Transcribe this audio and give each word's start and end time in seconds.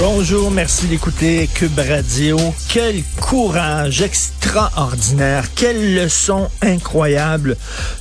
Bonjour, 0.00 0.50
merci 0.50 0.86
d'écouter 0.86 1.48
Cube 1.52 1.78
Radio. 1.78 2.38
Quel 2.68 3.02
courage 3.20 4.00
extraordinaire, 4.00 5.52
quelle 5.54 5.94
leçon 5.94 6.48
incroyable 6.62 7.56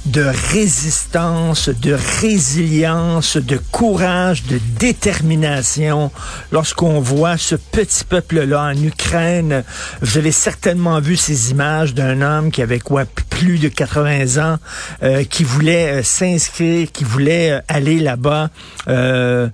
de 0.06 0.22
résistance, 0.54 1.70
de 1.70 1.98
résilience, 2.22 3.38
de 3.38 3.60
courage, 3.72 4.44
de 4.44 4.60
détermination 4.80 6.12
lorsqu'on 6.52 7.00
voit 7.00 7.38
ce 7.38 7.56
petit 7.56 8.04
peuple-là 8.04 8.62
en 8.74 8.84
Ukraine. 8.84 9.64
Vous 10.02 10.18
avez 10.20 10.32
certainement 10.32 11.00
vu 11.00 11.16
ces 11.16 11.50
images 11.52 11.96
d'un 11.96 12.22
homme 12.22 12.52
qui 12.52 12.62
avait 12.62 12.80
quoi 12.80 13.06
plus 13.38 13.60
de 13.60 13.68
80 13.68 14.44
ans, 14.44 14.58
euh, 15.04 15.24
qui 15.24 15.44
voulait 15.44 16.00
euh, 16.00 16.04
s'inscrire, 16.04 16.92
qui 16.92 17.04
voulait 17.04 17.52
euh, 17.52 17.60
aller 17.68 18.00
là-bas, 18.00 18.50
euh, 18.88 19.48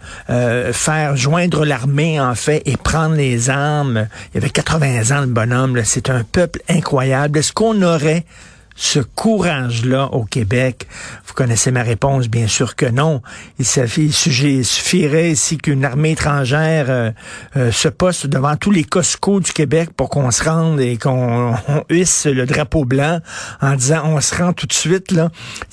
faire 0.72 1.18
joindre 1.18 1.66
l'armée 1.66 2.03
en 2.20 2.36
fait 2.36 2.62
et 2.66 2.78
prendre 2.78 3.16
les 3.16 3.50
armes. 3.50 4.08
Il 4.34 4.38
avait 4.38 4.50
80 4.50 5.16
ans 5.16 5.22
le 5.22 5.28
bonhomme. 5.28 5.82
C'est 5.84 6.10
un 6.10 6.24
peuple 6.24 6.62
incroyable. 6.70 7.40
Est-ce 7.40 7.54
qu'on 7.54 7.82
aurait 7.82 8.26
ce 8.76 9.00
courage-là 9.00 10.10
au 10.14 10.24
Québec? 10.24 10.88
Vous 11.26 11.34
connaissez 11.34 11.72
ma 11.72 11.84
réponse, 11.84 12.28
bien 12.28 12.48
sûr 12.48 12.76
que 12.76 12.86
non. 12.86 13.22
Il 13.60 13.66
suffi- 13.66 14.14
il 14.46 14.66
suffirait 14.66 15.32
ici 15.32 15.58
qu'une 15.58 15.84
armée 15.86 16.12
étrangère 16.12 16.86
euh, 16.90 17.12
euh, 17.58 17.72
se 17.72 17.88
poste 17.88 18.28
devant 18.28 18.56
tous 18.56 18.72
les 18.72 18.84
Costco 18.84 19.40
du 19.40 19.52
Québec 19.52 19.90
pour 19.96 20.10
qu'on 20.10 20.30
se 20.32 20.44
rende 20.44 20.80
et 20.80 20.98
qu'on 20.98 21.54
on 21.68 21.84
hisse 21.90 22.26
le 22.26 22.46
drapeau 22.46 22.86
blanc 22.86 23.20
en 23.62 23.76
disant 23.76 24.02
on 24.06 24.22
se 24.22 24.36
rend 24.36 24.54
tout 24.54 24.68
de 24.68 24.74
suite. 24.74 25.12
Là. 25.12 25.30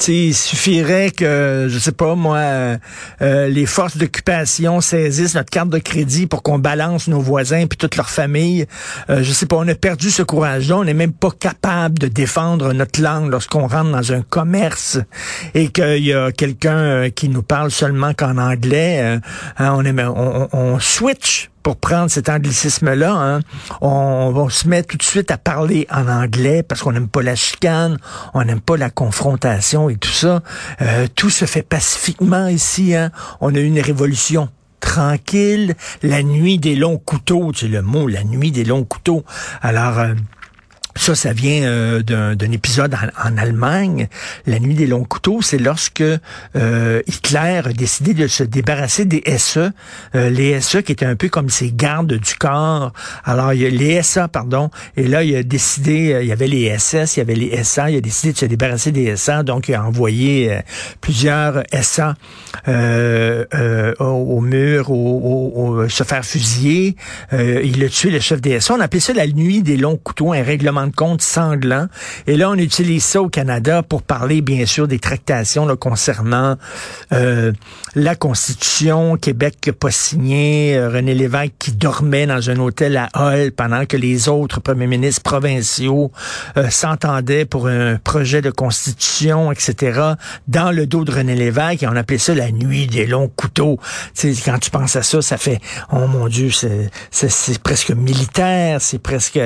Il 0.09 0.35
suffirait 0.35 1.11
que, 1.11 1.67
je 1.69 1.79
sais 1.79 1.93
pas 1.93 2.15
moi, 2.15 2.37
euh, 2.39 3.49
les 3.49 3.67
forces 3.67 3.97
d'occupation 3.97 4.81
saisissent 4.81 5.35
notre 5.35 5.51
carte 5.51 5.69
de 5.69 5.79
crédit 5.79 6.27
pour 6.27 6.43
qu'on 6.43 6.59
balance 6.59 7.09
nos 7.09 7.21
voisins 7.21 7.67
puis 7.67 7.77
toute 7.77 7.97
leur 7.97 8.11
famille. 8.11 8.67
Je 9.09 9.33
sais 9.33 9.47
pas, 9.47 9.57
on 9.57 9.69
a 9.69 9.75
perdu 9.75 10.11
ce 10.11 10.23
courage-là. 10.23 10.77
On 10.79 10.85
n'est 10.85 10.95
même 10.95 11.13
pas 11.13 11.31
capable 11.31 11.99
de 11.99 12.09
défendre 12.09 12.73
notre 12.73 12.90
langue 12.99 13.31
lorsqu'on 13.31 13.67
rentre 13.67 13.91
dans 13.91 14.13
un 14.13 14.23
commerce 14.23 14.99
et 15.55 15.69
qu'il 15.69 16.05
y 16.05 16.13
a 16.13 16.33
quelqu'un 16.33 16.79
euh, 16.79 17.11
qui 17.11 17.29
nous 17.29 17.43
parle 17.43 17.71
seulement 17.71 18.15
qu'en 18.15 18.39
anglais. 18.39 19.01
euh, 19.03 19.19
hein, 19.59 19.75
on, 19.77 19.85
est, 19.85 19.95
on, 20.05 20.79
switch 20.79 21.51
pour 21.63 21.77
prendre 21.77 22.11
cet 22.11 22.29
anglicisme-là, 22.29 23.13
hein. 23.13 23.41
on, 23.81 24.33
on 24.35 24.49
se 24.49 24.67
met 24.67 24.83
tout 24.83 24.97
de 24.97 25.03
suite 25.03 25.31
à 25.31 25.37
parler 25.37 25.87
en 25.91 26.09
anglais 26.09 26.63
parce 26.63 26.83
qu'on 26.83 26.93
n'aime 26.93 27.09
pas 27.09 27.23
la 27.23 27.35
chicane, 27.35 27.99
on 28.33 28.45
n'aime 28.45 28.61
pas 28.61 28.77
la 28.77 28.91
confrontation 28.91 29.91
et 29.91 29.97
tout 29.97 30.11
ça. 30.11 30.43
Euh, 30.81 31.07
tout 31.15 31.31
se 31.31 31.45
fait 31.45 31.63
pacifiquement 31.63 32.47
ici. 32.47 32.95
Hein. 32.95 33.11
On 33.41 33.55
a 33.55 33.59
eu 33.59 33.65
une 33.65 33.81
révolution 33.81 34.49
tranquille, 34.81 35.75
la 36.03 36.23
nuit 36.23 36.59
des 36.59 36.75
longs 36.75 36.97
couteaux, 36.97 37.53
c'est 37.55 37.69
le 37.69 37.83
mot, 37.83 38.09
la 38.09 38.25
nuit 38.25 38.51
des 38.51 38.65
longs 38.65 38.85
couteaux. 38.85 39.25
Alors, 39.61 39.99
ça, 40.97 41.15
ça 41.15 41.33
vient 41.33 41.63
euh, 41.63 42.03
d'un 42.03 42.51
épisode 42.53 42.95
en, 42.95 43.31
en 43.31 43.39
Allemagne. 43.39 44.09
La 44.47 44.59
nuit 44.59 44.75
des 44.75 44.87
longs 44.87 45.05
couteaux, 45.05 45.41
c'est 45.43 45.59
lorsque 45.59 46.03
euh, 46.03 47.01
Hitler 47.07 47.61
a 47.65 47.73
décidé 47.73 48.13
de 48.15 48.27
se 48.27 48.43
débarrasser 48.43 49.05
des 49.05 49.23
SE. 49.39 49.71
Euh, 50.15 50.31
les 50.31 50.61
SE 50.61 50.79
qui 50.79 50.93
étaient 50.93 51.07
un 51.07 51.17
peu 51.17 51.29
comme 51.29 51.49
ses 51.49 51.71
gardes 51.73 52.13
du 52.15 52.35
corps. 52.35 52.93
Alors, 53.25 53.53
il 53.53 53.63
y 53.63 53.67
a 53.67 53.71
les 53.71 54.03
SA, 54.03 54.29
pardon. 54.29 54.71
Et 54.97 55.07
là, 55.07 55.23
il 55.23 55.35
a 55.37 55.43
décidé, 55.43 56.13
euh, 56.13 56.23
il 56.23 56.29
y 56.29 56.33
avait 56.33 56.49
les 56.49 56.77
SS, 56.79 57.17
il 57.17 57.21
y 57.21 57.23
avait 57.23 57.35
les 57.35 57.63
SA. 57.65 57.91
Il 57.91 57.97
a 57.97 58.01
décidé 58.01 58.33
de 58.33 58.39
se 58.39 58.47
débarrasser 58.47 58.91
des 58.93 59.17
SA. 59.17 59.43
Donc, 59.43 59.69
il 59.69 59.75
a 59.75 59.85
envoyé 59.85 60.53
euh, 60.53 60.61
plusieurs 61.01 61.63
SA 61.83 62.15
euh, 62.69 63.45
au, 64.01 64.05
au 64.05 64.41
mur, 64.41 64.91
au, 64.91 65.53
au- 65.83 65.89
se 65.89 66.05
faire 66.05 66.25
fusiller. 66.25 66.97
Il 67.33 67.83
a 67.85 67.89
tué 67.89 68.11
le 68.11 68.21
chef 68.21 68.41
des 68.41 68.61
SA. 68.61 68.75
On 68.75 68.81
appelait 68.81 69.01
ça 69.01 69.13
la 69.13 69.27
nuit 69.27 69.63
des 69.63 69.77
longs 69.77 69.97
couteaux, 69.97 70.33
un 70.33 70.43
règlement 70.43 70.80
de 70.87 70.95
compte 70.95 71.23
sanglant. 71.23 71.87
Et 72.27 72.37
là, 72.37 72.51
on 72.51 72.55
utilise 72.55 73.05
ça 73.05 73.23
au 73.23 73.29
Canada 73.29 73.83
pour 73.83 74.03
parler, 74.03 74.41
bien 74.41 74.67
sûr, 74.67 74.89
des 74.89 74.99
tractations 74.99 75.67
là, 75.67 75.77
concernant 75.77 76.57
euh, 77.13 77.53
la 77.95 78.15
Constitution, 78.15 79.17
Québec 79.17 79.57
n'a 79.67 79.73
pas 79.73 79.91
signé, 79.91 80.77
euh, 80.77 80.89
René 80.89 81.15
Lévesque 81.15 81.53
qui 81.59 81.73
dormait 81.73 82.27
dans 82.27 82.51
un 82.51 82.59
hôtel 82.59 82.97
à 82.97 83.09
Hull 83.15 83.53
pendant 83.53 83.87
que 83.87 83.97
les 83.97 84.29
autres 84.29 84.61
premiers 84.61 84.87
ministres 84.87 85.23
provinciaux 85.23 86.13
euh, 86.57 86.71
s'entendaient 86.71 87.45
pour 87.45 87.67
un 87.67 87.97
projet 87.97 88.43
de 88.43 88.51
constitution, 88.51 89.53
etc., 89.53 90.01
dans 90.49 90.71
le 90.71 90.87
dos 90.87 91.05
de 91.05 91.13
René 91.13 91.35
Lévesque, 91.35 91.83
et 91.83 91.89
on 91.89 91.97
appelait 91.97 92.19
ça 92.19 92.35
la 92.35 92.51
nuit 92.51 92.87
des 92.87 93.07
longs 93.07 93.31
couteaux. 93.35 93.79
Tu 94.15 94.35
sais, 94.35 94.43
quand 94.51 94.59
tu 94.59 94.71
penses 94.71 94.97
à 94.97 95.03
ça, 95.03 95.23
ça 95.23 95.37
fait, 95.37 95.61
oh 95.93 96.07
mon 96.07 96.29
Dieu, 96.29 96.51
c'est 97.11 97.63
presque 97.63 97.91
militaire, 97.91 98.81
c'est 98.81 98.99
presque, 98.99 99.41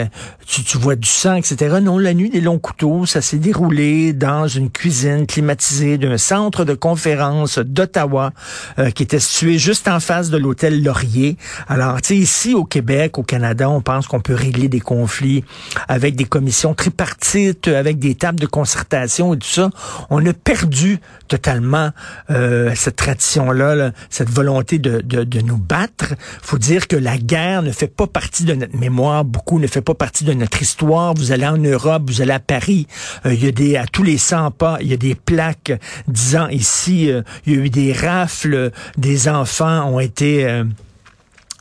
tu, 0.47 0.63
tu 0.65 0.79
vois 0.79 0.97
du 0.97 1.09
etc. 1.33 1.79
Non, 1.81 1.99
la 1.99 2.13
nuit 2.13 2.29
des 2.29 2.41
longs 2.41 2.59
couteaux, 2.59 3.07
ça 3.07 3.23
s'est 3.23 3.39
déroulé 3.39 4.13
dans 4.13 4.47
une 4.47 4.71
cuisine 4.71 5.27
climatisée 5.27 5.97
d'un 5.97 6.19
centre 6.19 6.65
de 6.65 6.75
conférence 6.75 7.59
d'Ottawa 7.59 8.33
euh, 8.79 8.91
qui 8.91 9.03
était 9.03 9.19
situé 9.19 9.59
juste 9.59 9.89
en 9.89 10.01
face 10.01 10.29
de 10.29 10.37
l'hôtel 10.37 10.83
Laurier. 10.83 11.39
Alors, 11.67 12.01
tu 12.03 12.09
sais, 12.09 12.17
ici 12.17 12.55
au 12.55 12.65
Québec, 12.65 13.17
au 13.19 13.23
Canada, 13.23 13.71
on 13.71 13.81
pense 13.81 14.07
qu'on 14.07 14.21
peut 14.21 14.35
régler 14.35 14.69
des 14.69 14.81
conflits 14.81 15.45
avec 15.89 16.15
des 16.17 16.25
commissions 16.25 16.75
tripartites, 16.75 17.69
avec 17.69 17.99
des 17.99 18.15
tables 18.15 18.41
de 18.41 18.47
concertation 18.47 19.33
et 19.33 19.39
tout 19.39 19.49
ça. 19.49 19.71
On 20.11 20.25
a 20.27 20.33
perdu 20.33 20.99
totalement 21.29 21.91
euh, 22.31 22.73
cette 22.75 22.97
tradition-là, 22.97 23.75
là, 23.75 23.93
cette 24.11 24.31
volonté 24.31 24.79
de, 24.79 25.01
de, 25.01 25.25
de 25.25 25.41
nous 25.41 25.59
battre. 25.59 26.15
faut 26.43 26.59
dire 26.59 26.87
que 26.87 26.97
la 26.97 27.17
guerre 27.17 27.63
ne 27.63 27.73
fait 27.73 27.89
pas 27.89 28.07
partie 28.07 28.45
de 28.45 28.55
notre 28.55 28.77
mémoire, 28.77 29.25
beaucoup 29.25 29.59
ne 29.59 29.67
fait 29.67 29.81
pas 29.81 29.95
partie 29.95 30.25
de 30.25 30.35
notre 30.35 30.61
histoire. 30.61 31.14
Vous 31.17 31.33
allez 31.33 31.47
en 31.47 31.57
Europe, 31.57 32.03
vous 32.07 32.23
allez 32.23 32.33
à 32.33 32.41
Paris, 32.41 32.87
euh, 33.25 33.35
il 33.35 33.45
y 33.45 33.49
a 33.49 33.53
des 33.53 33.77
à 33.77 33.87
tous 33.87 34.03
les 34.03 34.19
100 34.19 34.51
pas, 34.53 34.79
il 34.81 34.89
y 34.89 34.93
a 34.93 34.97
des 34.97 35.15
plaques 35.15 35.73
disant 36.09 36.49
ici, 36.49 37.11
euh, 37.11 37.23
il 37.47 37.53
y 37.53 37.57
a 37.57 37.65
eu 37.65 37.71
des 37.71 37.93
rafles, 37.93 38.73
des 38.97 39.29
enfants 39.29 39.91
ont 39.91 40.01
été 40.01 40.45
euh, 40.45 40.65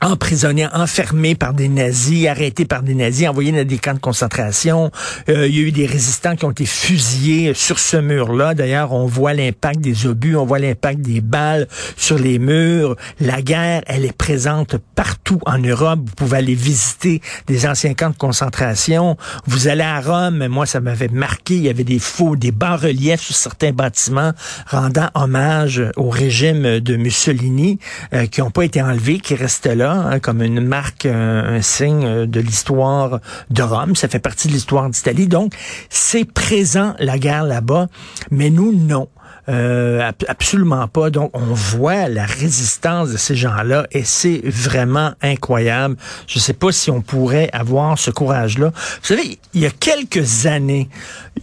emprisonnés, 0.03 0.67
enfermés 0.73 1.35
par 1.35 1.53
des 1.53 1.69
nazis, 1.69 2.27
arrêtés 2.27 2.65
par 2.65 2.83
des 2.83 2.93
nazis, 2.93 3.27
envoyés 3.27 3.51
dans 3.51 3.65
des 3.65 3.77
camps 3.77 3.93
de 3.93 3.99
concentration. 3.99 4.91
Euh, 5.29 5.47
il 5.47 5.55
y 5.55 5.59
a 5.59 5.67
eu 5.67 5.71
des 5.71 5.85
résistants 5.85 6.35
qui 6.35 6.45
ont 6.45 6.51
été 6.51 6.65
fusillés 6.65 7.53
sur 7.53 7.79
ce 7.79 7.97
mur-là. 7.97 8.53
D'ailleurs, 8.53 8.91
on 8.91 9.05
voit 9.05 9.33
l'impact 9.33 9.79
des 9.79 10.05
obus, 10.05 10.35
on 10.35 10.45
voit 10.45 10.59
l'impact 10.59 10.99
des 11.01 11.21
balles 11.21 11.67
sur 11.95 12.19
les 12.19 12.37
murs. 12.37 12.95
La 13.19 13.41
guerre, 13.41 13.81
elle 13.87 14.05
est 14.05 14.15
présente 14.15 14.75
partout 14.95 15.39
en 15.45 15.57
Europe. 15.57 15.99
Vous 16.05 16.15
pouvez 16.15 16.37
aller 16.37 16.55
visiter 16.55 17.21
des 17.47 17.65
anciens 17.65 17.93
camps 17.93 18.09
de 18.09 18.17
concentration. 18.17 19.17
Vous 19.47 19.67
allez 19.67 19.83
à 19.83 20.01
Rome, 20.01 20.47
moi, 20.47 20.65
ça 20.65 20.81
m'avait 20.81 21.07
marqué. 21.07 21.55
Il 21.55 21.63
y 21.63 21.69
avait 21.69 21.83
des 21.83 21.99
faux, 21.99 22.35
des 22.35 22.51
bas-reliefs 22.51 23.21
sur 23.21 23.35
certains 23.35 23.71
bâtiments 23.71 24.33
rendant 24.67 25.09
hommage 25.15 25.81
au 25.95 26.09
régime 26.09 26.79
de 26.79 26.95
Mussolini 26.97 27.79
euh, 28.13 28.25
qui 28.25 28.41
n'ont 28.41 28.51
pas 28.51 28.65
été 28.65 28.81
enlevés, 28.81 29.19
qui 29.19 29.35
restent 29.35 29.65
là 29.65 29.92
hein, 29.93 30.19
comme 30.19 30.41
une 30.41 30.59
marque, 30.61 31.05
un, 31.05 31.55
un 31.55 31.61
signe 31.61 32.05
euh, 32.05 32.25
de 32.25 32.39
l'histoire 32.39 33.19
de 33.49 33.63
Rome. 33.63 33.95
Ça 33.95 34.07
fait 34.07 34.19
partie 34.19 34.47
de 34.47 34.53
l'histoire 34.53 34.89
d'Italie. 34.89 35.27
Donc, 35.27 35.53
c'est 35.89 36.25
présent 36.25 36.95
la 36.99 37.17
guerre 37.17 37.43
là-bas, 37.43 37.87
mais 38.31 38.49
nous, 38.49 38.73
non. 38.73 39.07
Euh, 39.49 39.99
ab- 40.01 40.23
absolument 40.27 40.87
pas. 40.87 41.09
Donc, 41.09 41.31
on 41.33 41.53
voit 41.53 42.07
la 42.07 42.25
résistance 42.25 43.11
de 43.11 43.17
ces 43.17 43.35
gens-là 43.35 43.87
et 43.91 44.03
c'est 44.03 44.41
vraiment 44.45 45.11
incroyable. 45.21 45.97
Je 46.27 46.39
sais 46.39 46.53
pas 46.53 46.71
si 46.71 46.89
on 46.89 47.01
pourrait 47.01 47.49
avoir 47.51 47.97
ce 47.99 48.09
courage-là. 48.09 48.71
Vous 48.73 49.07
savez, 49.07 49.39
il 49.53 49.61
y 49.61 49.65
a 49.65 49.69
quelques 49.69 50.45
années, 50.45 50.87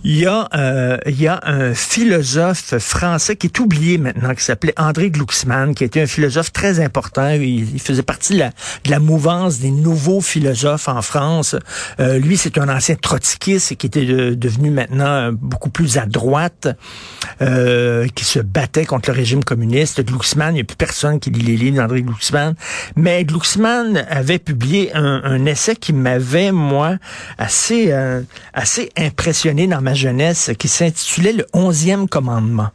il 0.03 0.17
y 0.19 0.27
a, 0.27 0.49
euh, 0.55 0.97
il 1.07 1.21
y 1.21 1.29
a 1.29 1.41
un 1.45 1.75
philosophe 1.75 2.79
français 2.79 3.37
qui 3.37 3.49
est 3.49 3.59
oublié 3.59 3.99
maintenant, 3.99 4.35
qui 4.35 4.45
s'appelait 4.45 4.75
André 4.79 5.11
Glucksmann, 5.11 5.75
qui 5.75 5.85
était 5.85 6.01
un 6.01 6.07
philosophe 6.07 6.53
très 6.53 6.81
important. 6.81 7.29
Il, 7.31 7.81
faisait 7.81 8.03
partie 8.03 8.35
de 8.35 8.45
la, 8.91 8.99
mouvance 8.99 9.59
des 9.59 9.71
nouveaux 9.71 10.21
philosophes 10.21 10.89
en 10.89 11.03
France. 11.03 11.55
Euh, 11.99 12.19
lui, 12.19 12.37
c'est 12.37 12.57
un 12.59 12.69
ancien 12.69 12.95
trotskiste 12.95 13.77
qui 13.77 13.87
était 13.87 14.07
de- 14.07 14.35
devenu 14.35 14.71
maintenant 14.71 15.33
beaucoup 15.33 15.71
plus 15.71 15.99
à 15.99 16.07
droite. 16.07 16.69
Euh, 17.43 17.90
euh, 17.91 18.07
qui 18.15 18.25
se 18.25 18.39
battait 18.39 18.87
contre 18.87 19.11
le 19.11 19.17
régime 19.17 19.45
communiste. 19.45 20.05
Glucksmann, 20.05 20.53
il 20.53 20.55
n'y 20.55 20.61
a 20.61 20.65
plus 20.65 20.77
personne 20.77 21.21
qui 21.21 21.31
lit 21.31 21.43
les 21.43 21.57
livres 21.57 21.77
d'André 21.77 22.03
Glucksmann. 22.03 22.55
Mais 22.97 23.25
Glucksmann 23.25 24.07
avait 24.09 24.39
publié 24.39 24.95
un, 24.95 25.23
un 25.25 25.45
essai 25.47 25.77
qui 25.77 25.93
m'avait, 25.93 26.53
moi, 26.53 26.97
assez, 27.39 27.93
euh, 27.93 28.23
assez 28.55 28.91
impressionné 28.97 29.67
dans 29.67 29.81
ma 29.81 29.95
jeunesse, 29.95 30.51
qui 30.59 30.69
s'intitulait 30.69 31.33
Le 31.33 31.47
onzième 31.53 32.09
commandement. 32.09 32.69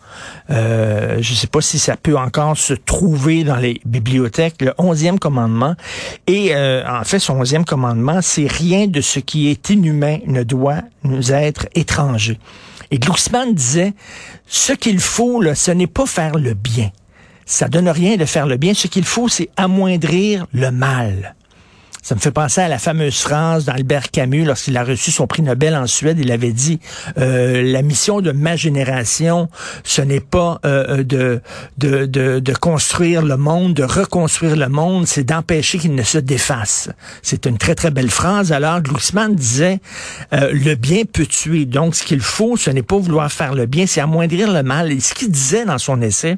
Euh, 0.49 1.17
je 1.21 1.31
ne 1.31 1.35
sais 1.35 1.47
pas 1.47 1.61
si 1.61 1.79
ça 1.79 1.95
peut 1.97 2.17
encore 2.17 2.57
se 2.57 2.73
trouver 2.73 3.43
dans 3.43 3.57
les 3.57 3.81
bibliothèques, 3.85 4.61
le 4.61 4.73
onzième 4.77 5.19
commandement. 5.19 5.75
Et 6.27 6.55
euh, 6.55 6.83
en 6.87 7.03
fait, 7.03 7.19
son 7.19 7.39
onzième 7.39 7.65
commandement, 7.65 8.21
c'est 8.21 8.47
rien 8.47 8.87
de 8.87 9.01
ce 9.01 9.19
qui 9.19 9.49
est 9.49 9.69
inhumain 9.69 10.19
ne 10.27 10.43
doit 10.43 10.81
nous 11.03 11.31
être 11.31 11.67
étranger. 11.75 12.39
Et 12.91 12.99
Glucksmann 12.99 13.53
disait, 13.53 13.93
ce 14.47 14.73
qu'il 14.73 14.99
faut, 14.99 15.41
là, 15.41 15.55
ce 15.55 15.71
n'est 15.71 15.87
pas 15.87 16.05
faire 16.05 16.37
le 16.37 16.53
bien. 16.53 16.91
Ça 17.45 17.67
donne 17.67 17.89
rien 17.89 18.17
de 18.17 18.25
faire 18.25 18.47
le 18.47 18.57
bien. 18.57 18.73
Ce 18.73 18.87
qu'il 18.87 19.05
faut, 19.05 19.27
c'est 19.27 19.49
amoindrir 19.55 20.47
le 20.53 20.71
mal. 20.71 21.35
Ça 22.05 22.13
me 22.13 22.19
fait 22.19 22.29
penser 22.29 22.61
à 22.61 22.67
la 22.67 22.77
fameuse 22.77 23.19
phrase 23.19 23.65
d'Albert 23.65 24.11
Camus 24.11 24.45
lorsqu'il 24.45 24.77
a 24.77 24.83
reçu 24.83 25.09
son 25.09 25.25
prix 25.25 25.41
Nobel 25.41 25.75
en 25.75 25.87
Suède. 25.87 26.19
Il 26.19 26.31
avait 26.31 26.51
dit 26.51 26.79
euh, 27.17 27.63
la 27.63 27.81
mission 27.81 28.21
de 28.21 28.31
ma 28.31 28.55
génération, 28.55 29.49
ce 29.83 30.03
n'est 30.03 30.19
pas 30.19 30.59
euh, 30.65 31.03
de, 31.03 31.41
de, 31.79 32.05
de, 32.05 32.37
de 32.37 32.53
construire 32.53 33.23
le 33.23 33.37
monde, 33.37 33.73
de 33.73 33.81
reconstruire 33.81 34.55
le 34.55 34.69
monde, 34.69 35.07
c'est 35.07 35.23
d'empêcher 35.23 35.79
qu'il 35.79 35.95
ne 35.95 36.03
se 36.03 36.19
défasse. 36.19 36.91
C'est 37.23 37.47
une 37.47 37.57
très 37.57 37.73
très 37.73 37.89
belle 37.89 38.11
phrase. 38.11 38.51
Alors 38.51 38.81
Glucksmann 38.81 39.33
disait 39.33 39.79
euh, 40.31 40.51
le 40.53 40.75
bien 40.75 41.05
peut 41.11 41.25
tuer. 41.25 41.65
Donc 41.65 41.95
ce 41.95 42.03
qu'il 42.03 42.21
faut, 42.21 42.55
ce 42.55 42.69
n'est 42.69 42.83
pas 42.83 42.99
vouloir 42.99 43.31
faire 43.31 43.55
le 43.55 43.65
bien, 43.65 43.87
c'est 43.87 43.99
amoindrir 43.99 44.53
le 44.53 44.61
mal. 44.61 44.91
Et 44.91 44.99
ce 44.99 45.15
qu'il 45.15 45.31
disait 45.31 45.65
dans 45.65 45.79
son 45.79 45.99
essai 46.03 46.37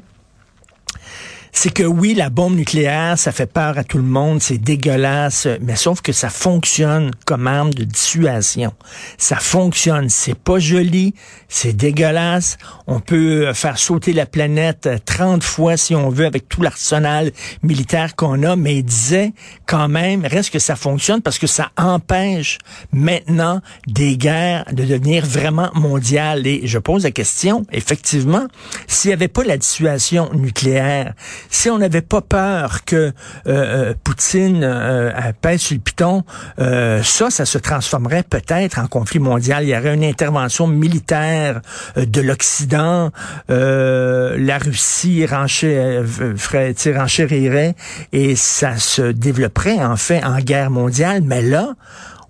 c'est 1.60 1.74
que 1.74 1.82
oui, 1.82 2.14
la 2.14 2.30
bombe 2.30 2.54
nucléaire, 2.54 3.18
ça 3.18 3.32
fait 3.32 3.52
peur 3.52 3.78
à 3.78 3.82
tout 3.82 3.96
le 3.96 4.04
monde, 4.04 4.40
c'est 4.40 4.58
dégueulasse, 4.58 5.48
mais 5.60 5.74
sauf 5.74 6.02
que 6.02 6.12
ça 6.12 6.30
fonctionne 6.30 7.10
comme 7.26 7.48
arme 7.48 7.74
de 7.74 7.82
dissuasion. 7.82 8.72
Ça 9.16 9.34
fonctionne, 9.34 10.08
c'est 10.08 10.38
pas 10.38 10.60
joli, 10.60 11.14
c'est 11.48 11.72
dégueulasse. 11.72 12.58
On 12.86 13.00
peut 13.00 13.52
faire 13.54 13.76
sauter 13.76 14.12
la 14.12 14.24
planète 14.24 14.88
30 15.04 15.42
fois 15.42 15.76
si 15.76 15.96
on 15.96 16.10
veut 16.10 16.26
avec 16.26 16.48
tout 16.48 16.62
l'arsenal 16.62 17.32
militaire 17.64 18.14
qu'on 18.14 18.44
a, 18.44 18.54
mais 18.54 18.76
il 18.76 18.84
disait 18.84 19.32
quand 19.66 19.88
même, 19.88 20.24
reste 20.24 20.50
que 20.50 20.60
ça 20.60 20.76
fonctionne 20.76 21.22
parce 21.22 21.40
que 21.40 21.48
ça 21.48 21.72
empêche 21.76 22.58
maintenant 22.92 23.62
des 23.88 24.16
guerres 24.16 24.64
de 24.70 24.84
devenir 24.84 25.26
vraiment 25.26 25.70
mondiales. 25.74 26.46
Et 26.46 26.68
je 26.68 26.78
pose 26.78 27.02
la 27.02 27.10
question, 27.10 27.66
effectivement, 27.72 28.46
s'il 28.86 29.08
n'y 29.08 29.14
avait 29.14 29.26
pas 29.26 29.42
la 29.42 29.56
dissuasion 29.56 30.30
nucléaire, 30.34 31.14
si 31.50 31.70
on 31.70 31.78
n'avait 31.78 32.02
pas 32.02 32.20
peur 32.20 32.84
que 32.84 32.96
euh, 32.96 33.12
euh, 33.46 33.94
Poutine 34.04 34.60
euh, 34.62 35.10
pèse 35.40 35.60
sur 35.60 35.74
le 35.74 35.80
piton, 35.80 36.24
euh, 36.58 37.02
ça, 37.02 37.30
ça 37.30 37.44
se 37.44 37.58
transformerait 37.58 38.22
peut-être 38.22 38.78
en 38.78 38.86
conflit 38.86 39.18
mondial. 39.18 39.64
Il 39.64 39.70
y 39.70 39.76
aurait 39.76 39.94
une 39.94 40.04
intervention 40.04 40.66
militaire 40.66 41.60
euh, 41.96 42.06
de 42.06 42.20
l'Occident. 42.20 43.10
la 43.48 44.58
Russie 44.58 45.26
renchérirait 45.26 47.74
et 48.12 48.36
ça 48.36 48.76
se 48.76 49.12
développerait 49.12 49.82
en 49.82 49.96
fait 49.96 50.22
en 50.24 50.38
guerre 50.38 50.70
mondiale. 50.70 51.22
Mais 51.22 51.42
là, 51.42 51.74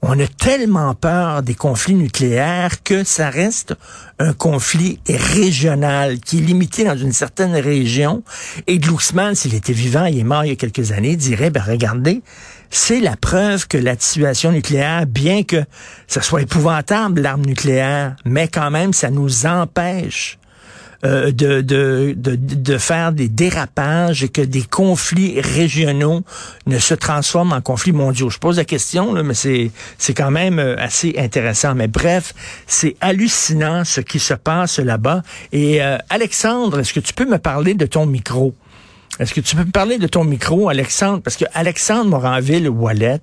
on 0.02 0.18
a 0.18 0.26
tellement 0.26 0.94
peur 0.94 1.42
des 1.42 1.54
conflits 1.54 1.94
nucléaires 1.94 2.82
que 2.82 3.04
ça 3.04 3.30
reste 3.30 3.74
un 4.18 4.32
conflit 4.32 5.00
régional 5.08 6.20
qui 6.20 6.38
est 6.38 6.42
limité 6.42 6.84
dans 6.84 6.96
une 6.96 7.12
certaine 7.12 7.54
région. 7.54 8.22
Et 8.66 8.78
Glucksmann, 8.78 9.34
s'il 9.34 9.54
était 9.54 9.72
vivant, 9.72 10.04
il 10.04 10.18
est 10.18 10.24
mort 10.24 10.44
il 10.44 10.48
y 10.48 10.52
a 10.52 10.56
quelques 10.56 10.92
années, 10.92 11.16
dirait, 11.16 11.50
ben 11.50 11.62
regardez, 11.66 12.22
c'est 12.70 13.00
la 13.00 13.16
preuve 13.16 13.66
que 13.66 13.78
la 13.78 13.98
situation 13.98 14.52
nucléaire, 14.52 15.06
bien 15.06 15.42
que 15.42 15.64
ça 16.06 16.22
soit 16.22 16.42
épouvantable, 16.42 17.20
l'arme 17.20 17.44
nucléaire, 17.44 18.16
mais 18.24 18.48
quand 18.48 18.70
même, 18.70 18.92
ça 18.92 19.10
nous 19.10 19.46
empêche 19.46 20.38
euh, 21.04 21.30
de, 21.30 21.60
de, 21.60 22.12
de, 22.16 22.34
de, 22.34 22.78
faire 22.78 23.12
des 23.12 23.28
dérapages 23.28 24.24
et 24.24 24.28
que 24.28 24.40
des 24.40 24.62
conflits 24.62 25.40
régionaux 25.40 26.24
ne 26.66 26.80
se 26.80 26.92
transforment 26.92 27.52
en 27.52 27.60
conflits 27.60 27.92
mondiaux. 27.92 28.30
Je 28.30 28.38
pose 28.38 28.56
la 28.56 28.64
question, 28.64 29.14
là, 29.14 29.22
mais 29.22 29.34
c'est, 29.34 29.70
c'est 29.96 30.12
quand 30.12 30.32
même 30.32 30.58
euh, 30.58 30.74
assez 30.76 31.14
intéressant. 31.16 31.76
Mais 31.76 31.86
bref, 31.86 32.34
c'est 32.66 32.96
hallucinant 33.00 33.84
ce 33.84 34.00
qui 34.00 34.18
se 34.18 34.34
passe 34.34 34.80
là-bas. 34.80 35.22
Et 35.52 35.80
euh, 35.80 35.98
Alexandre, 36.10 36.80
est-ce 36.80 36.92
que 36.92 37.00
tu 37.00 37.14
peux 37.14 37.26
me 37.26 37.38
parler 37.38 37.74
de 37.74 37.86
ton 37.86 38.04
micro? 38.04 38.52
Est-ce 39.18 39.34
que 39.34 39.40
tu 39.40 39.56
peux 39.56 39.64
me 39.64 39.70
parler 39.72 39.98
de 39.98 40.06
ton 40.06 40.22
micro, 40.22 40.68
Alexandre? 40.68 41.20
Parce 41.22 41.36
que 41.36 41.44
Alexandre 41.52 42.10
Moranville-Wallet, 42.10 43.20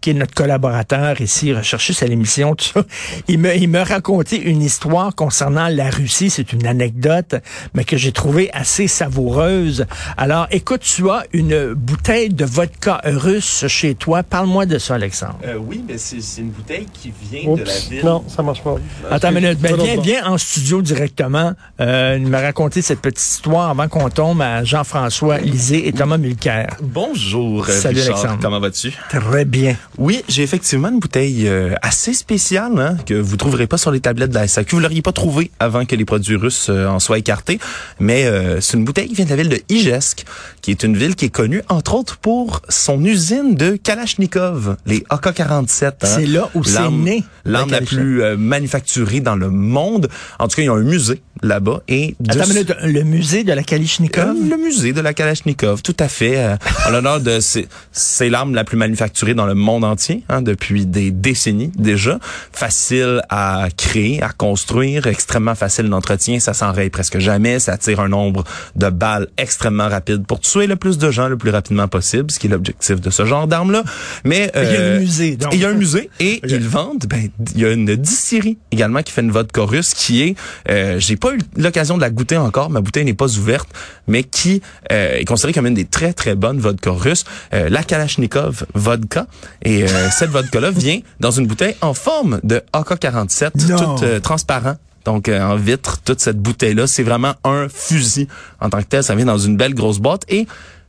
qui 0.00 0.10
est 0.10 0.14
notre 0.14 0.34
collaborateur 0.34 1.20
ici, 1.22 1.54
recherchiste 1.54 2.02
à 2.02 2.06
l'émission, 2.06 2.54
tout 2.54 2.66
ça, 2.66 2.84
il 3.28 3.38
me, 3.38 3.56
il 3.56 3.68
me 3.68 3.80
racontait 3.80 4.36
une 4.36 4.60
histoire 4.60 5.14
concernant 5.14 5.68
la 5.68 5.88
Russie. 5.88 6.28
C'est 6.28 6.52
une 6.52 6.66
anecdote, 6.66 7.36
mais 7.72 7.84
que 7.84 7.96
j'ai 7.96 8.12
trouvée 8.12 8.50
assez 8.52 8.88
savoureuse. 8.88 9.86
Alors, 10.18 10.46
écoute, 10.50 10.82
tu 10.82 11.08
as 11.08 11.24
une 11.32 11.72
bouteille 11.72 12.28
de 12.28 12.44
vodka 12.44 13.00
russe 13.04 13.66
chez 13.68 13.94
toi. 13.94 14.22
Parle-moi 14.22 14.66
de 14.66 14.78
ça, 14.78 14.96
Alexandre. 14.96 15.38
Euh, 15.46 15.56
oui, 15.56 15.82
mais 15.88 15.96
c'est 15.96 16.18
une 16.40 16.50
bouteille 16.50 16.86
qui 16.92 17.10
vient 17.30 17.54
de 17.54 17.64
la 17.64 17.78
ville. 17.78 18.04
Non, 18.04 18.22
ça 18.28 18.42
marche 18.42 18.62
pas. 18.62 18.76
Attends 19.10 19.30
une 19.30 19.36
minute. 19.36 19.60
Ben, 19.60 19.76
viens, 19.76 20.00
viens 20.00 20.26
en 20.26 20.36
studio 20.36 20.82
directement. 20.82 21.54
Euh, 21.80 22.18
me 22.18 22.36
raconter 22.36 22.82
cette 22.82 23.00
petite 23.00 23.20
histoire 23.20 23.70
avant 23.70 23.88
qu'on 23.88 24.10
tombe 24.10 24.42
à 24.42 24.62
Jean-François 24.64 25.37
Lisée 25.42 25.88
et 25.88 25.92
Thomas 25.92 26.18
Mulcair. 26.18 26.76
Bonjour, 26.82 27.66
euh, 27.68 27.72
Salut 27.72 28.00
Richard. 28.00 28.16
Alexandre. 28.16 28.38
Comment 28.42 28.60
vas-tu? 28.60 28.92
Très 29.08 29.44
bien. 29.44 29.76
Oui, 29.96 30.22
j'ai 30.28 30.42
effectivement 30.42 30.88
une 30.88 30.98
bouteille 30.98 31.48
euh, 31.48 31.74
assez 31.82 32.14
spéciale 32.14 32.78
hein, 32.78 32.96
que 33.06 33.14
vous 33.14 33.36
trouverez 33.36 33.66
pas 33.66 33.78
sur 33.78 33.90
les 33.90 34.00
tablettes 34.00 34.30
de 34.30 34.34
la 34.34 34.46
SAQ. 34.48 34.76
Vous 34.76 34.80
l'auriez 34.80 35.02
pas 35.02 35.12
trouvé 35.12 35.50
avant 35.58 35.84
que 35.84 35.94
les 35.94 36.04
produits 36.04 36.36
russes 36.36 36.68
euh, 36.70 36.86
en 36.86 36.98
soient 36.98 37.18
écartés. 37.18 37.58
Mais 38.00 38.26
euh, 38.26 38.60
c'est 38.60 38.76
une 38.76 38.84
bouteille 38.84 39.08
qui 39.08 39.14
vient 39.14 39.24
de 39.24 39.30
la 39.30 39.36
ville 39.36 39.48
de 39.48 39.60
Ijesk, 39.68 40.24
qui 40.68 40.72
est 40.72 40.82
une 40.82 40.98
ville 40.98 41.14
qui 41.16 41.24
est 41.24 41.30
connue 41.30 41.62
entre 41.70 41.94
autres 41.94 42.18
pour 42.18 42.60
son 42.68 43.02
usine 43.02 43.54
de 43.54 43.76
Kalachnikov, 43.76 44.76
les 44.84 45.02
AK-47. 45.08 45.84
hein. 45.86 45.92
C'est 46.02 46.26
là 46.26 46.50
où 46.54 46.62
c'est 46.62 46.90
né. 46.90 47.24
L'arme 47.46 47.70
la 47.70 47.80
plus 47.80 48.22
euh, 48.22 48.36
manufacturée 48.36 49.20
dans 49.20 49.34
le 49.34 49.48
monde. 49.48 50.10
En 50.38 50.46
tout 50.46 50.56
cas, 50.56 50.62
il 50.62 50.66
y 50.66 50.68
a 50.68 50.74
un 50.74 50.82
musée 50.82 51.22
là-bas 51.40 51.80
et 51.88 52.16
de 52.20 52.32
Attends 52.32 52.44
une 52.44 52.52
minute. 52.52 52.74
Le 52.82 53.02
musée 53.04 53.44
de 53.44 53.52
la 53.54 53.62
Kalachnikov? 53.62 54.28
Euh, 54.28 54.50
le 54.50 54.56
musée 54.58 54.92
de 54.92 55.00
la 55.00 55.14
Kalachnikov, 55.14 55.80
tout 55.80 55.96
à 56.00 56.08
fait. 56.08 56.36
euh, 56.36 56.56
en 56.86 56.90
l'honneur 56.90 57.20
de 57.20 57.40
c'est 57.40 57.66
c'est 57.92 58.28
l'arme 58.28 58.54
la 58.54 58.64
plus 58.64 58.76
manufacturée 58.76 59.32
dans 59.32 59.46
le 59.46 59.54
monde 59.54 59.84
entier 59.84 60.24
hein, 60.28 60.42
depuis 60.42 60.84
des 60.84 61.10
décennies 61.10 61.72
déjà. 61.78 62.18
Facile 62.52 63.22
à 63.30 63.68
créer, 63.74 64.22
à 64.22 64.30
construire, 64.30 65.06
extrêmement 65.06 65.54
facile 65.54 65.88
d'entretien. 65.88 66.40
Ça 66.40 66.52
s'enraye 66.52 66.90
presque 66.90 67.20
jamais. 67.20 67.58
Ça 67.58 67.78
tire 67.78 68.00
un 68.00 68.08
nombre 68.08 68.44
de 68.76 68.90
balles 68.90 69.28
extrêmement 69.38 69.88
rapide 69.88 70.26
pour 70.26 70.40
tuer 70.40 70.57
le 70.66 70.76
plus 70.76 70.98
de 70.98 71.10
gens 71.10 71.28
le 71.28 71.36
plus 71.36 71.50
rapidement 71.50 71.88
possible, 71.88 72.30
ce 72.30 72.38
qui 72.38 72.46
est 72.46 72.50
l'objectif 72.50 73.00
de 73.00 73.10
ce 73.10 73.24
genre 73.24 73.46
d'arme-là. 73.46 73.84
Mais 74.24 74.50
Il 74.54 74.62
y 74.62 74.64
a 74.64 74.70
un 74.70 74.82
euh, 74.82 74.98
musée, 75.00 75.36
donc. 75.36 75.54
il 75.54 75.60
y 75.60 75.64
a 75.64 75.68
un 75.68 75.74
musée 75.74 76.10
et 76.20 76.40
ils 76.46 76.66
vendent. 76.68 77.04
Ben, 77.08 77.28
il 77.54 77.60
y 77.60 77.64
a 77.64 77.70
une 77.72 77.94
distillerie 77.96 78.58
également 78.72 79.02
qui 79.02 79.12
fait 79.12 79.20
une 79.22 79.30
vodka 79.30 79.62
russe 79.62 79.94
qui 79.94 80.22
est. 80.22 80.34
Euh, 80.70 80.98
J'ai 80.98 81.16
pas 81.16 81.32
eu 81.34 81.38
l'occasion 81.56 81.96
de 81.96 82.02
la 82.02 82.10
goûter 82.10 82.36
encore. 82.36 82.70
Ma 82.70 82.80
bouteille 82.80 83.04
n'est 83.04 83.14
pas 83.14 83.36
ouverte, 83.38 83.68
mais 84.06 84.22
qui 84.24 84.62
euh, 84.92 85.16
est 85.18 85.24
considérée 85.24 85.52
comme 85.52 85.66
une 85.66 85.74
des 85.74 85.84
très 85.84 86.12
très 86.12 86.34
bonnes 86.34 86.58
vodka 86.58 86.90
russes. 86.90 87.24
Euh, 87.54 87.68
la 87.68 87.82
Kalachnikov 87.82 88.64
vodka. 88.74 89.26
Et 89.62 89.84
euh, 89.84 89.86
cette 90.10 90.30
vodka-là 90.30 90.70
vient 90.70 91.00
dans 91.20 91.30
une 91.30 91.46
bouteille 91.46 91.74
en 91.80 91.94
forme 91.94 92.40
de 92.44 92.62
AK-47, 92.72 93.68
Non. 93.70 93.76
toute 93.96 94.02
euh, 94.04 94.20
transparent. 94.20 94.76
Donc 95.08 95.30
euh, 95.30 95.40
en 95.40 95.56
vitre, 95.56 96.02
toute 96.04 96.20
cette 96.20 96.36
bouteille-là, 96.38 96.86
c'est 96.86 97.02
vraiment 97.02 97.32
un 97.42 97.66
fusil 97.70 98.28
en 98.60 98.68
tant 98.68 98.80
que 98.82 98.88
tel. 98.88 99.02
Ça 99.02 99.14
vient 99.14 99.24
dans 99.24 99.38
une 99.38 99.56
belle 99.56 99.72
grosse 99.72 100.00
boîte 100.00 100.24
et 100.28 100.46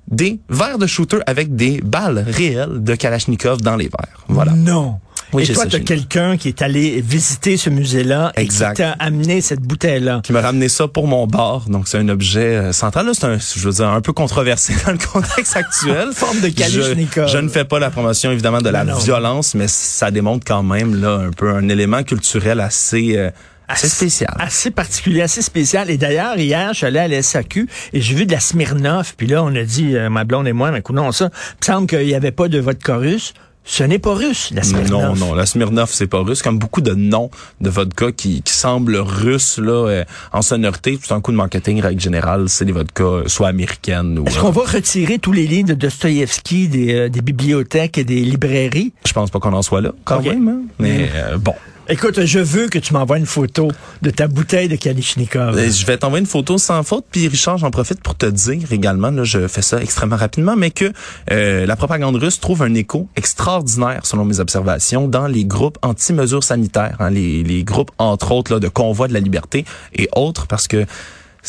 des 0.10 0.42
verres 0.50 0.78
de 0.78 0.88
shooter 0.88 1.20
avec 1.26 1.56
des 1.56 1.80
balles 1.80 2.26
réelles 2.28 2.84
de 2.84 2.96
Kalachnikov 2.96 3.62
dans 3.62 3.78
les 3.78 3.86
verres. 3.86 4.26
Voilà. 4.28 4.52
Non. 4.52 4.96
Oui, 5.32 5.44
et 5.44 5.54
toi, 5.54 5.68
tu 5.68 5.76
as 5.78 5.80
quelqu'un 5.80 6.36
qui 6.36 6.50
est 6.50 6.62
allé 6.62 7.00
visiter 7.02 7.56
ce 7.56 7.70
musée-là 7.70 8.34
et 8.36 8.46
qui 8.48 8.58
t'a 8.58 8.92
amené 9.00 9.40
cette 9.40 9.62
bouteille-là. 9.62 10.20
qui 10.24 10.34
m'a 10.34 10.42
ramené 10.42 10.68
ça 10.68 10.90
pour 10.90 11.08
mon 11.08 11.28
bar. 11.28 11.70
Donc, 11.70 11.88
c'est 11.88 12.00
un 12.00 12.10
objet 12.10 12.58
euh, 12.58 12.74
central. 12.74 13.06
Là, 13.06 13.12
c'est 13.14 13.26
un, 13.26 13.38
je 13.38 13.60
veux 13.66 13.72
dire, 13.74 13.88
un 13.88 14.02
peu 14.02 14.12
controversé 14.12 14.74
dans 14.86 14.92
le 14.92 14.98
contexte 14.98 15.56
actuel. 15.56 16.10
Forme 16.14 16.42
de 16.42 16.50
Kalachnikov. 16.50 17.28
Je, 17.28 17.34
je 17.34 17.38
ne 17.38 17.48
fais 17.48 17.64
pas 17.64 17.80
la 17.80 17.90
promotion, 17.92 18.32
évidemment, 18.32 18.60
de 18.62 18.70
la 18.70 18.84
Non, 18.84 18.94
non. 18.94 19.00
violence, 19.00 19.54
mais 19.56 19.68
ça 19.70 20.10
démontre 20.12 20.44
quand 20.46 20.64
même, 20.64 21.00
là, 21.00 21.12
un 21.28 21.32
peu 21.32 21.52
un 21.52 21.70
élément 21.70 22.04
culturel 22.04 22.60
assez, 22.60 23.16
euh, 23.16 23.30
assez 23.70 23.88
spécial. 23.88 24.34
Assez 24.40 24.72
particulier, 24.72 25.22
assez 25.22 25.42
spécial. 25.42 25.90
Et 25.90 25.98
d'ailleurs, 25.98 26.38
hier, 26.38 26.70
je 26.74 26.78
suis 26.78 26.86
allé 26.86 27.00
à 27.00 27.08
la 27.08 27.22
SAQ 27.22 27.68
et 27.94 28.02
j'ai 28.02 28.16
vu 28.16 28.26
de 28.26 28.32
la 28.32 28.40
Smirnoff. 28.40 29.14
Puis 29.16 29.28
là, 29.28 29.44
on 29.44 29.56
a 29.56 29.64
dit, 29.64 29.96
euh, 29.96 30.10
ma 30.10 30.24
blonde 30.26 30.48
et 30.48 30.54
moi, 30.54 30.72
mais 30.72 30.82
non, 30.92 31.12
ça, 31.12 31.30
il 31.34 31.56
me 31.62 31.66
semble 31.74 31.88
qu'il 31.88 32.06
n'y 32.06 32.16
avait 32.16 32.32
pas 32.32 32.48
de 32.48 32.60
vodka 32.60 32.98
russe. 32.98 33.34
ce 33.64 33.84
n'est 33.84 34.00
pas 34.00 34.16
russe, 34.16 34.50
la 34.56 34.64
Smirnoff. 34.64 34.90
Non, 35.20 35.28
non, 35.28 35.36
la 35.36 35.46
Smirnoff, 35.46 35.92
c'est 35.94 36.08
pas 36.08 36.22
russe. 36.24 36.42
Comme 36.42 36.58
beaucoup 36.58 36.82
de 36.82 36.94
noms 36.96 37.30
de 37.62 37.70
vodka 37.70 38.12
qui, 38.12 38.42
qui 38.42 38.54
semblent 38.54 38.98
russes 38.98 39.60
là, 39.60 39.88
euh, 39.88 40.04
en 40.34 40.42
sonorité, 40.42 40.98
tout 40.98 41.14
un 41.14 41.22
coup 41.22 41.32
de 41.32 41.38
marketing, 41.38 41.80
règle 41.82 42.02
générale, 42.02 42.50
c'est 42.50 42.66
des 42.66 42.72
vodkas 42.72 43.04
euh, 43.04 43.28
soit 43.28 43.50
américaines 43.50 44.18
ou... 44.18 44.26
Est-ce 44.26 44.40
qu'on 44.40 44.50
va 44.50 44.64
retirer 44.64 45.20
tous 45.20 45.34
les 45.34 45.46
livres 45.46 45.70
de 45.70 45.74
Dostoïevski 45.76 46.68
des, 46.70 46.94
euh, 46.96 47.10
des 47.10 47.22
bibliothèques 47.22 48.00
et 48.00 48.04
des 48.04 48.22
librairies? 48.22 48.94
Je 49.06 49.14
pense 49.14 49.30
pas 49.30 49.40
qu'on 49.40 49.54
en 49.54 49.62
soit 49.62 49.82
là, 49.82 49.92
quand 50.04 50.22
même. 50.24 50.48
hein. 50.48 50.62
Mais 50.80 51.10
euh, 51.14 51.38
bon. 51.38 51.54
Écoute, 51.92 52.24
je 52.24 52.38
veux 52.38 52.68
que 52.68 52.78
tu 52.78 52.94
m'envoies 52.94 53.18
une 53.18 53.26
photo 53.26 53.72
de 54.04 54.12
ta 54.12 54.28
bouteille 54.28 54.68
de 54.68 54.76
Kalichnikov. 54.76 55.58
Je 55.58 55.86
vais 55.88 55.98
t'envoyer 55.98 56.22
une 56.22 56.30
photo 56.30 56.60
sans 56.60 56.84
faute. 56.84 57.06
Puis 57.10 57.28
Richard, 57.28 57.58
j'en 57.58 57.72
profite 57.72 58.00
pour 58.02 58.14
te 58.14 58.28
dire 58.28 58.72
également, 58.72 59.10
là, 59.10 59.24
je 59.24 59.48
fais 59.48 59.64
ça 59.64 59.82
extrêmement 59.82 60.16
rapidement, 60.16 60.56
mais 60.56 60.70
que 60.70 60.94
euh, 61.32 61.66
la 61.66 61.76
propagande 61.76 62.16
russe 62.18 62.40
trouve 62.40 62.62
un 62.62 62.76
écho 62.76 63.10
extraordinaire, 63.16 64.02
selon 64.04 64.24
mes 64.24 64.40
observations, 64.40 65.08
dans 65.08 65.26
les 65.26 65.46
groupes 65.46 65.80
anti-mesures 65.82 66.44
sanitaires, 66.44 66.98
hein, 67.00 67.10
les, 67.10 67.42
les 67.42 67.64
groupes 67.64 67.90
entre 67.98 68.34
autres 68.34 68.54
là, 68.54 68.60
de 68.60 68.68
convoi 68.68 69.08
de 69.08 69.14
la 69.14 69.20
liberté 69.20 69.66
et 69.96 70.10
autres, 70.16 70.46
parce 70.46 70.68
que 70.68 70.86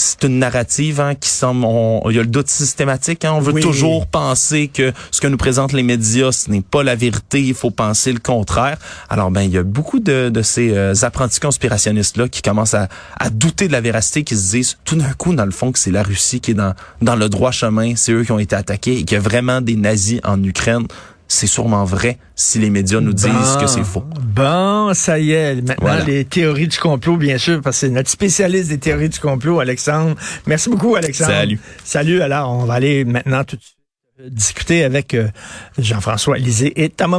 c'est 0.01 0.25
une 0.25 0.39
narrative 0.39 1.01
hein, 1.01 1.15
qui 1.15 1.29
semble, 1.29 1.65
on- 1.65 2.03
il 2.11 2.17
y 2.17 2.19
a 2.19 2.23
le 2.23 2.29
doute 2.29 2.49
systématique. 2.49 3.25
Hein, 3.25 3.33
on 3.35 3.41
veut 3.41 3.53
Oui. 3.53 3.61
toujours 3.63 4.07
penser 4.07 4.69
que 4.69 4.93
ce 5.11 5.21
que 5.21 5.27
nous 5.27 5.37
présentent 5.37 5.73
les 5.73 5.83
médias, 5.83 6.33
ce 6.33 6.51
n'est 6.51 6.61
pas 6.63 6.83
la 6.83 6.95
vérité. 6.95 7.43
Il 7.43 7.55
faut 7.55 7.71
penser 7.71 8.13
le 8.13 8.19
contraire. 8.21 8.79
Alors, 9.09 9.31
ben, 9.31 9.43
il 9.43 9.51
y 9.51 9.59
a 9.59 9.63
beaucoup 9.63 10.01
de, 10.01 10.29
de 10.29 10.43
ces 10.43 10.71
euh, 10.77 10.95
apprentis 11.03 11.41
conspirationnistes 11.41 12.17
là 12.17 12.29
qui 12.29 12.43
commencent 12.43 12.75
à, 12.75 12.89
à 13.19 13.31
douter 13.31 13.69
de 13.69 13.73
la 13.73 13.81
véracité, 13.81 14.25
qui 14.25 14.37
se 14.37 14.51
disent 14.51 14.77
tout 14.85 14.97
d'un 14.97 15.13
coup, 15.13 15.35
dans 15.35 15.45
le 15.45 15.51
fond, 15.51 15.73
que 15.73 15.79
c'est 15.79 15.91
la 15.91 16.03
Russie 16.03 16.41
qui 16.41 16.53
est 16.53 16.55
dans 16.55 16.75
dans 17.03 17.17
le 17.17 17.29
droit 17.29 17.51
chemin. 17.51 17.95
C'est 17.97 18.13
eux 18.13 18.25
qui 18.25 18.33
ont 18.33 18.39
été 18.39 18.57
attaqués 18.57 18.99
et 18.99 19.05
qu'il 19.05 19.15
y 19.17 19.19
a 19.19 19.21
vraiment 19.23 19.61
des 19.61 19.77
nazis 19.77 20.21
en 20.25 20.43
Ukraine. 20.43 20.87
C'est 21.33 21.47
sûrement 21.47 21.85
vrai 21.85 22.19
si 22.35 22.59
les 22.59 22.71
médias 22.71 23.01
nous 23.01 23.13
disent 23.13 23.29
Bon. 23.29 23.61
que 23.61 23.67
c'est 23.69 23.85
faux. 23.85 24.03
Bon, 24.21 24.93
ça 24.95 25.19
y 25.21 25.31
est. 25.33 25.55
Maintenant, 25.57 25.75
Voilà. 25.81 26.05
les 26.05 26.25
théories 26.25 26.67
du 26.67 26.77
complot, 26.77 27.17
bien 27.17 27.39
sûr, 27.39 27.61
parce 27.63 27.77
que 27.77 27.81
c'est 27.87 27.89
notre 27.93 28.11
spécialiste 28.11 28.69
des 28.69 28.79
théories 28.79 29.09
du 29.11 29.21
complot, 29.21 29.61
Alexandre. 29.61 30.17
Merci 30.47 30.71
beaucoup, 30.71 30.97
Alexandre. 30.97 31.31
Salut. 31.31 31.61
Salut. 31.85 32.21
Alors, 32.23 32.51
on 32.51 32.65
va 32.65 32.75
aller 32.75 33.05
maintenant 33.05 33.45
tout 33.45 33.57
de 33.57 33.63
suite 33.63 33.77
euh, 34.21 34.29
discuter 34.29 34.83
avec 34.85 35.15
euh, 35.15 35.29
Jean-François 35.79 36.37
Lisée 36.37 36.73
et 36.83 36.89
Thomas 36.89 37.19